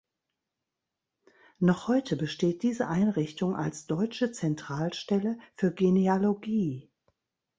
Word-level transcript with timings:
Noch 1.59 1.87
heute 1.87 2.15
besteht 2.15 2.63
diese 2.63 2.87
Einrichtung 2.87 3.55
als 3.55 3.85
Deutsche 3.85 4.31
Zentralstelle 4.31 5.37
für 5.53 5.71
Genealogie. 5.71 6.89